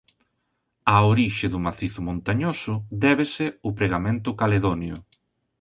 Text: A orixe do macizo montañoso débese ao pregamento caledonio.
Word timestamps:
A 0.93 0.95
orixe 1.13 1.45
do 1.53 1.59
macizo 1.67 1.99
montañoso 2.09 2.73
débese 3.03 3.45
ao 3.53 3.71
pregamento 3.79 4.29
caledonio. 4.41 4.95